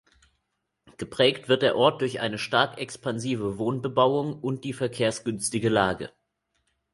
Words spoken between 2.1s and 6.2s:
eine stark expansive Wohnbebauung und die verkehrsgünstige Lage.